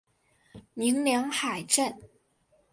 [0.73, 1.95] 鸣梁海战